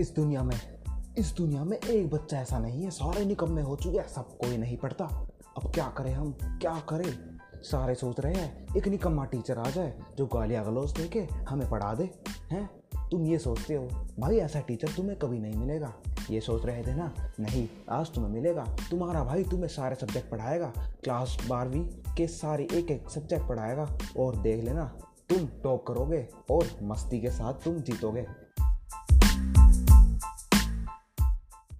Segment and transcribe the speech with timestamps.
[0.00, 0.56] इस दुनिया में,
[1.18, 4.56] इस दुनिया में एक बच्चा ऐसा नहीं है, सारे निकम्मे हो चुके हैं, सब कोई
[4.56, 5.04] नहीं पढ़ता।
[5.56, 7.38] अब क्या करें हम, क्या करें?
[7.62, 11.70] सारे सोच रहे हैं, एक निकम्मा टीचर आ जाए, जो गालियाँ गलौज दे के हमें
[11.70, 12.10] पढ़ा दे,
[12.50, 12.70] हैं?
[13.10, 15.94] तुम ये सोचते हो, भाई ऐसा टीचर तुम्हें कभी नहीं मिलेगा।
[16.30, 20.72] ये सोच रहे थे ना, नहीं, आज तुम्हें मिलेगा। तुम्हारा भाई तुम्हें सारे सब्जेक्ट पढ़ाएगा
[20.76, 24.84] क्लास बारहवीं के सारे एक एक सब्जेक्ट पढ़ाएगा। और देख लेना,
[25.28, 28.26] तुम टॉप करोगे और मस्ती के साथ तुम जीतोगे।